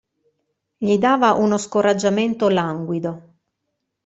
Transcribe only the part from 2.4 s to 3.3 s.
languido.